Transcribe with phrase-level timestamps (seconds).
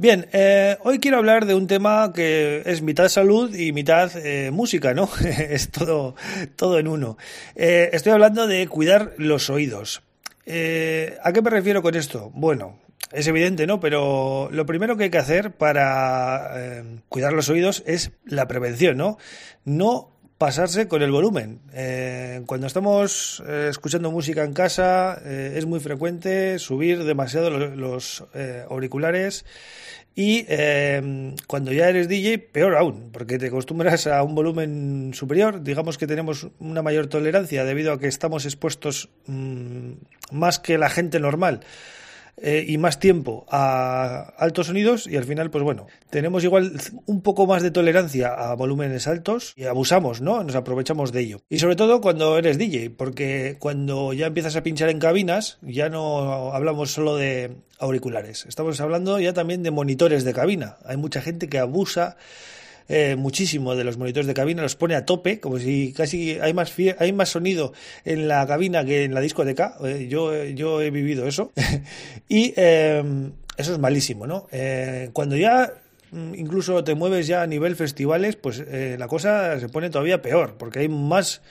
[0.00, 4.50] Bien, eh, hoy quiero hablar de un tema que es mitad salud y mitad eh,
[4.50, 5.10] música, ¿no?
[5.24, 6.14] es todo,
[6.56, 7.18] todo en uno.
[7.54, 10.00] Eh, estoy hablando de cuidar los oídos.
[10.46, 12.30] ¿A qué me refiero con esto?
[12.32, 12.78] Bueno,
[13.12, 13.78] es evidente, ¿no?
[13.78, 19.18] Pero lo primero que hay que hacer para cuidar los oídos es la prevención, ¿no?
[19.66, 21.60] No pasarse con el volumen.
[22.46, 28.24] cuando estamos escuchando música en casa es muy frecuente subir demasiado los
[28.70, 29.44] auriculares
[30.16, 30.46] y
[31.46, 35.62] cuando ya eres DJ, peor aún, porque te acostumbras a un volumen superior.
[35.62, 39.92] Digamos que tenemos una mayor tolerancia debido a que estamos expuestos mm,
[40.32, 41.60] más que la gente normal
[42.42, 46.72] eh, y más tiempo a altos sonidos y al final, pues bueno, tenemos igual
[47.06, 50.42] un poco más de tolerancia a volúmenes altos y abusamos, ¿no?
[50.42, 51.40] Nos aprovechamos de ello.
[51.50, 55.88] Y sobre todo cuando eres DJ, porque cuando ya empiezas a pinchar en cabinas, ya
[55.90, 60.76] no hablamos solo de auriculares, estamos hablando ya también de monitores de cabina.
[60.84, 62.16] Hay mucha gente que abusa
[62.88, 66.52] eh, muchísimo de los monitores de cabina, los pone a tope, como si casi hay
[66.54, 67.72] más, hay más sonido
[68.04, 69.76] en la cabina que en la discoteca.
[69.84, 71.52] Eh, yo, yo he vivido eso.
[72.28, 74.46] y em, eso es malísimo, ¿no?
[74.50, 75.72] Eh, cuando ya
[76.10, 80.56] mm, incluso te mueves ya a nivel festivales, pues la cosa se pone todavía peor,
[80.58, 81.42] porque hay más,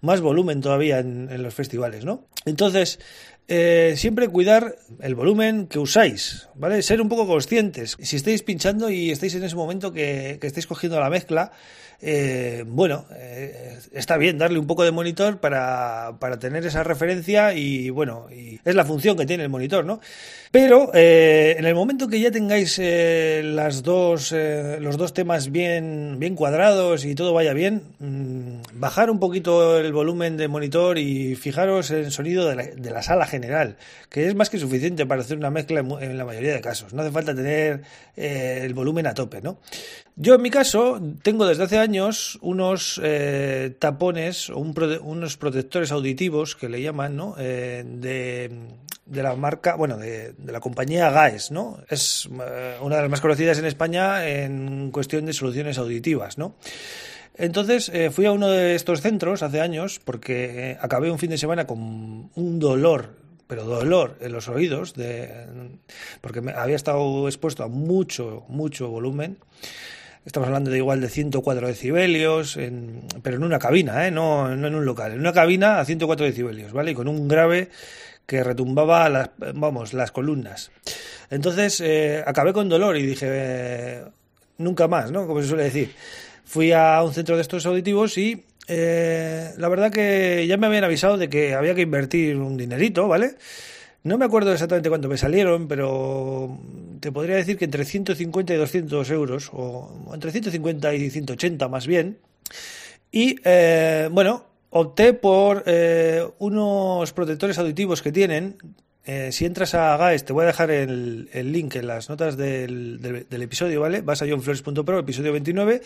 [0.00, 2.26] más volumen todavía en, en los festivales, ¿no?
[2.44, 2.98] Entonces,
[3.50, 6.82] eh, siempre cuidar el volumen que usáis, ¿vale?
[6.82, 7.96] Ser un poco conscientes.
[7.98, 11.52] Si estáis pinchando y estáis en ese momento que, estáis cogiendo la mezcla,
[12.02, 17.54] eh, bueno, eh, está bien darle un poco de monitor para, para, tener esa referencia
[17.54, 19.98] y bueno, y es la función que tiene el monitor, ¿no?
[20.50, 27.04] Pero en el momento que ya tengáis las dos, los dos temas bien, bien cuadrados
[27.04, 31.98] y todo vaya bien, mm, bajar un poquito el volumen de monitor y fijaros en
[31.98, 33.37] el sonido de la, de la, sala general,
[34.08, 36.92] que es más que suficiente para hacer una mezcla en, la mayoría de casos.
[36.92, 37.82] No hace falta tener
[38.16, 39.58] el volumen a tope, ¿no?
[40.16, 46.56] Yo en mi caso tengo desde hace años unos eh, tapones o unos protectores auditivos
[46.56, 47.36] que le llaman, ¿no?
[47.38, 51.78] Eh, de, la marca, bueno, de, la compañía GAES, ¿no?
[51.88, 56.56] Es eh, una de las más conocidas en España en cuestión de soluciones auditivas, ¿no?
[57.38, 61.30] Entonces eh, fui a uno de estos centros hace años porque eh, acabé un fin
[61.30, 63.14] de semana con un dolor
[63.48, 65.46] pero dolor en los oídos, de,
[66.20, 69.38] porque me había estado expuesto a mucho, mucho volumen.
[70.24, 74.10] Estamos hablando de igual de 104 decibelios, en, pero en una cabina, ¿eh?
[74.10, 75.12] no, no en un local.
[75.12, 76.90] En una cabina a 104 decibelios, ¿vale?
[76.90, 77.70] Y con un grave
[78.26, 80.70] que retumbaba las, vamos, las columnas.
[81.30, 84.04] Entonces eh, acabé con dolor y dije, eh,
[84.58, 85.26] nunca más, ¿no?
[85.26, 85.94] Como se suele decir.
[86.44, 90.84] Fui a un centro de estos auditivos y eh, la verdad que ya me habían
[90.84, 93.36] avisado de que había que invertir un dinerito, ¿vale?
[94.04, 96.58] No me acuerdo exactamente cuánto me salieron, pero
[97.00, 101.86] te podría decir que entre 150 y 200 euros, o entre 150 y 180 más
[101.86, 102.18] bien.
[103.10, 108.56] Y eh, bueno, opté por eh, unos protectores auditivos que tienen.
[109.10, 112.36] Eh, si entras a GAES, te voy a dejar el, el link en las notas
[112.36, 114.02] del, del, episodio, ¿vale?
[114.02, 115.80] Vas a johnflores.pro, episodio 29,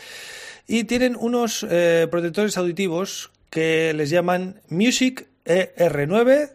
[0.67, 6.51] y tienen unos eh, protectores auditivos que les llaman Music ER9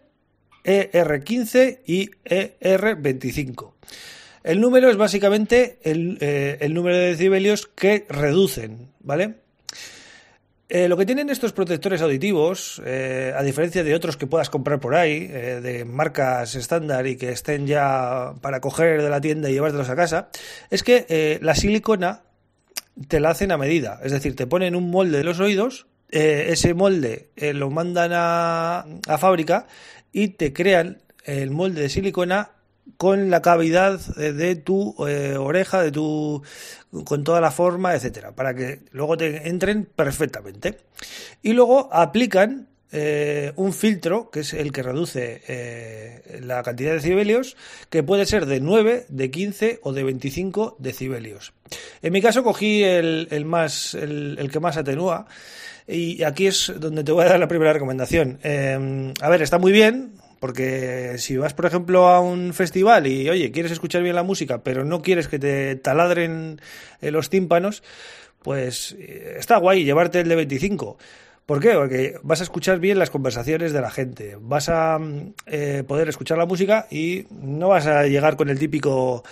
[0.65, 3.71] ER15 y ER25.
[4.43, 9.35] El número es básicamente el, eh, el número de decibelios que reducen, ¿vale?
[10.69, 14.81] Eh, lo que tienen estos protectores auditivos, eh, a diferencia de otros que puedas comprar
[14.81, 19.49] por ahí, eh, de marcas estándar y que estén ya para coger de la tienda
[19.49, 20.29] y llevártelos a casa,
[20.69, 22.23] es que la silicona
[23.07, 24.01] te la hacen a medida.
[24.03, 29.17] Es decir, te ponen un molde de los oídos, ese molde lo mandan a, a
[29.17, 29.67] fábrica
[30.11, 32.51] y te crean el molde de silicona
[32.95, 36.41] con la cavidad de tu eh, oreja, de tu
[37.03, 40.77] con toda la forma, etcétera, para que luego te entren perfectamente.
[41.43, 46.97] Y luego aplican eh, un filtro, que es el que reduce eh, la cantidad de
[46.97, 47.57] decibelios,
[47.89, 51.53] que puede ser de 9, de 15 o de 25 decibelios.
[52.01, 55.27] En mi caso cogí el, el más, el, que más atenúa.
[55.85, 58.39] Y aquí es donde te voy a dar la primera recomendación.
[58.43, 63.29] Eh, a ver, está muy bien, porque si vas, por ejemplo, a un festival y,
[63.29, 66.61] oye, quieres escuchar bien la música, pero no quieres que te taladren
[67.01, 67.83] los tímpanos,
[68.41, 70.97] pues está guay llevarte el de 25
[71.47, 71.71] ¿Por qué?
[71.75, 74.99] Porque vas a escuchar bien las conversaciones de la gente, vas a
[75.45, 79.23] eh, poder escuchar la música y no vas a llegar con el típico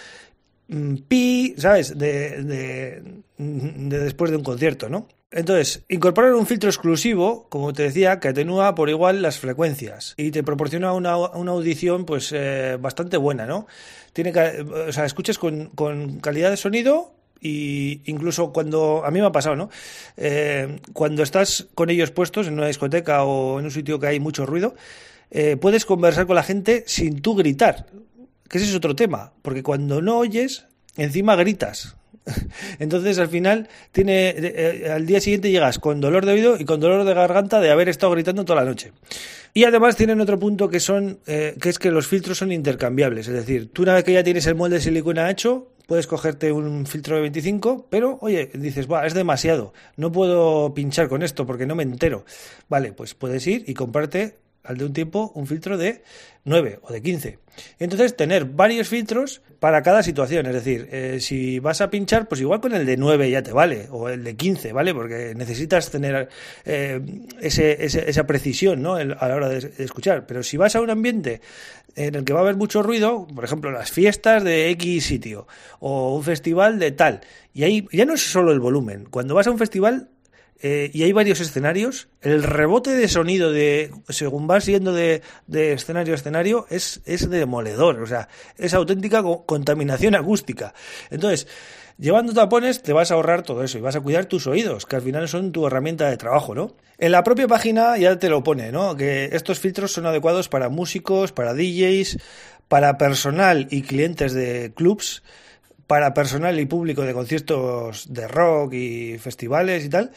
[0.69, 1.97] mm, pi, ¿sabes?
[1.97, 3.03] De, de,
[3.37, 5.09] después de un concierto, ¿no?
[5.35, 10.31] Entonces, incorporar un filtro exclusivo, como te decía, que atenúa por igual las frecuencias y
[10.31, 13.67] te proporciona una, una audición pues eh, bastante buena, ¿no?
[14.13, 17.11] Tiene o sea, escuches con, con calidad de sonido
[17.41, 19.69] y incluso cuando a mí me ha pasado, ¿no?
[20.15, 24.21] Eh, cuando estás con ellos puestos en una discoteca o en un sitio que hay
[24.21, 24.73] mucho ruido,
[25.31, 27.87] eh, puedes conversar con la gente sin tú gritar,
[28.47, 30.65] que ese es otro tema, porque cuando no oyes,
[30.95, 31.97] encima gritas.
[32.79, 36.79] Entonces al final tiene eh, al día siguiente llegas con dolor de oído y con
[36.79, 38.91] dolor de garganta de haber estado gritando toda la noche.
[39.53, 43.27] Y además tienen otro punto que son eh, que es que los filtros son intercambiables,
[43.27, 46.51] es decir, tú una vez que ya tienes el molde de silicona hecho, puedes cogerte
[46.51, 51.45] un filtro de 25, pero oye, dices, va, es demasiado, no puedo pinchar con esto
[51.45, 52.25] porque no me entero.
[52.67, 56.03] Vale, pues puedes ir y comprarte al de un tiempo un filtro de
[56.43, 57.39] 9 o de 15.
[57.79, 60.45] Entonces, tener varios filtros para cada situación.
[60.45, 63.51] Es decir, eh, si vas a pinchar, pues igual con el de 9 ya te
[63.51, 64.93] vale, o el de 15, ¿vale?
[64.93, 66.29] Porque necesitas tener
[66.65, 67.01] eh,
[67.41, 68.95] ese, ese, esa precisión ¿no?
[68.95, 70.27] a la hora de, de escuchar.
[70.27, 71.41] Pero si vas a un ambiente
[71.95, 75.47] en el que va a haber mucho ruido, por ejemplo, las fiestas de X sitio,
[75.79, 77.21] o un festival de tal,
[77.53, 79.07] y ahí ya no es solo el volumen.
[79.09, 80.09] Cuando vas a un festival
[80.61, 85.73] eh, y hay varios escenarios, el rebote de sonido de según vas yendo de, de
[85.73, 90.73] escenario a escenario es, es demoledor, o sea, es auténtica contaminación acústica.
[91.09, 91.47] Entonces,
[91.97, 94.95] llevando tapones te vas a ahorrar todo eso y vas a cuidar tus oídos, que
[94.95, 96.75] al final son tu herramienta de trabajo, ¿no?
[96.97, 98.95] En la propia página ya te lo pone, ¿no?
[98.95, 102.17] Que estos filtros son adecuados para músicos, para DJs,
[102.69, 105.21] para personal y clientes de clubs,
[105.87, 110.11] para personal y público de conciertos de rock y festivales y tal.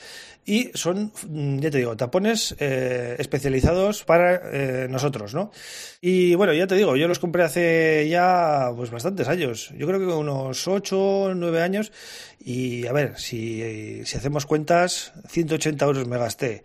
[0.46, 5.52] Y son, mm, ya te digo, tapones eh, especializados para eh, nosotros, ¿no?
[6.00, 9.70] Y bueno, ya te digo, yo los compré hace ya pues bastantes años.
[9.76, 11.92] Yo creo que unos 8 o 9 años.
[12.40, 16.64] Y a ver, si, si hacemos cuentas, 180 euros me gasté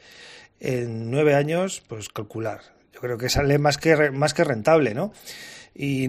[0.62, 2.62] en 9 años, pues calcular.
[2.94, 5.12] Yo creo que sale más que, más que rentable, ¿no?
[5.76, 6.08] Y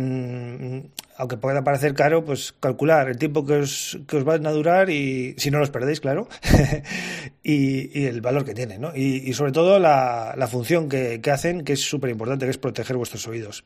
[1.16, 4.90] aunque pueda parecer caro, pues calcular el tiempo que os, que os van a durar
[4.90, 6.28] y si no los perdéis, claro,
[7.42, 8.94] y, y, el valor que tienen, ¿no?
[8.94, 12.50] Y, y sobre todo la, la función que, que, hacen, que es súper importante, que
[12.50, 13.64] es proteger vuestros oídos.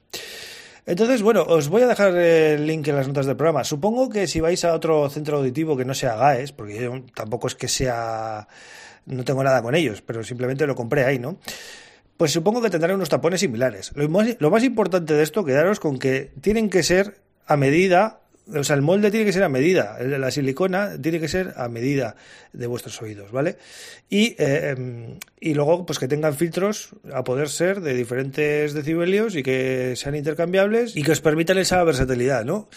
[0.87, 3.63] Entonces, bueno, os voy a dejar el link en las notas del programa.
[3.65, 7.47] Supongo que si vais a otro centro auditivo que no sea GAES, porque yo tampoco
[7.49, 8.49] es que sea...
[9.05, 11.39] no tengo nada con ellos, pero simplemente lo compré ahí, ¿no?
[12.19, 13.93] Pues supongo que tendrán unos tapones similares.
[13.95, 14.09] Lo
[14.51, 18.23] más, importante de esto, quedaros con que tienen que ser a medida,
[18.53, 21.69] o sea, el molde tiene que ser a medida, la silicona tiene que ser a
[21.69, 22.17] medida
[22.53, 23.57] de vuestros oídos, ¿vale?
[24.11, 29.45] Y, eh, y luego, pues que tengan filtros a poder ser de diferentes decibelios y
[29.45, 32.69] que sean intercambiables y que os permitan esa versatilidad, ¿no?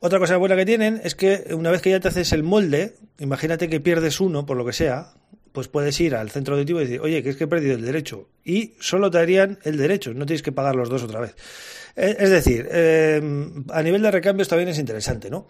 [0.00, 2.96] Otra cosa buena que tienen es que una vez que ya te haces el molde,
[3.20, 5.12] imagínate que pierdes uno, por lo que sea,
[5.58, 7.84] pues puedes ir al centro auditivo y decir, oye, que es que he perdido el
[7.84, 8.28] derecho.
[8.44, 11.34] Y solo te harían el derecho, no tienes que pagar los dos otra vez.
[11.96, 13.20] Eh, es decir, eh,
[13.72, 15.48] a nivel de recambios también es interesante, ¿no?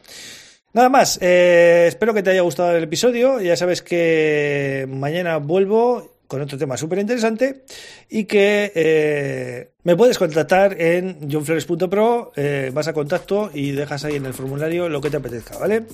[0.73, 3.39] Nada más, eh, espero que te haya gustado el episodio.
[3.39, 7.65] Ya sabes que mañana vuelvo con otro tema súper interesante
[8.09, 14.17] y que eh, me puedes contactar en johnflores.pro, eh, vas a contacto y dejas ahí
[14.17, 15.85] en el formulario lo que te apetezca, ¿vale?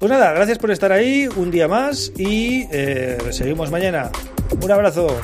[0.00, 4.10] Pues nada, gracias por estar ahí un día más y eh, seguimos mañana.
[4.62, 5.20] Un abrazo.